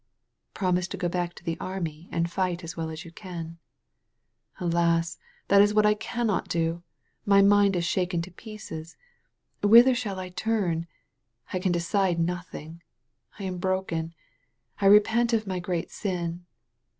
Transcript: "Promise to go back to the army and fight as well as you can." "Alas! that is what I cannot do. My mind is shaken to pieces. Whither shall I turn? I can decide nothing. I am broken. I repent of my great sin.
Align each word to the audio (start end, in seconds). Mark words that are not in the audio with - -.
"Promise 0.55 0.87
to 0.87 0.97
go 0.97 1.07
back 1.07 1.35
to 1.35 1.43
the 1.43 1.59
army 1.59 2.09
and 2.11 2.27
fight 2.31 2.63
as 2.63 2.75
well 2.75 2.89
as 2.89 3.05
you 3.05 3.11
can." 3.11 3.59
"Alas! 4.59 5.19
that 5.47 5.61
is 5.61 5.75
what 5.75 5.85
I 5.85 5.93
cannot 5.93 6.47
do. 6.47 6.81
My 7.23 7.43
mind 7.43 7.75
is 7.75 7.85
shaken 7.85 8.19
to 8.23 8.31
pieces. 8.31 8.97
Whither 9.61 9.93
shall 9.93 10.17
I 10.19 10.29
turn? 10.29 10.87
I 11.53 11.59
can 11.59 11.71
decide 11.71 12.17
nothing. 12.19 12.81
I 13.37 13.43
am 13.43 13.59
broken. 13.59 14.15
I 14.79 14.87
repent 14.87 15.33
of 15.33 15.45
my 15.45 15.59
great 15.59 15.91
sin. 15.91 16.47